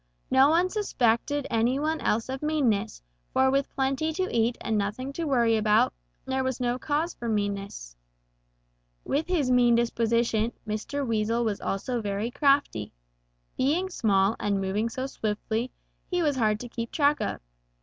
[0.31, 3.03] No one suspected any one else of meanness,
[3.33, 5.93] for with plenty to eat and nothing to worry about,
[6.25, 7.95] there was no cause for meanness.
[9.05, 11.05] "With his mean disposition, Mr.
[11.05, 12.91] Weasel was also very crafty.
[13.55, 15.69] Being small and moving so swiftly,
[16.09, 17.39] he was hard to keep track of.